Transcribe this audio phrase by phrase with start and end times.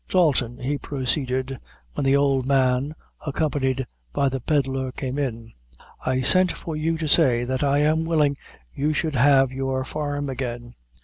[0.09, 1.59] "Dalton," he proceeded,
[1.93, 2.95] when the old man,
[3.27, 5.53] accompanied by the Pedlar, came in,
[6.03, 8.35] "I sent for you to say that I am willing
[8.73, 10.73] you should have your farm again."